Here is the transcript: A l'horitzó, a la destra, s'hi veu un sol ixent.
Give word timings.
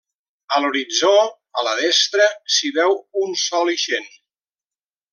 A 0.55 0.61
l'horitzó, 0.63 1.11
a 1.61 1.65
la 1.69 1.75
destra, 1.83 2.27
s'hi 2.57 2.75
veu 2.81 2.99
un 3.27 3.39
sol 3.47 3.73
ixent. 3.79 4.13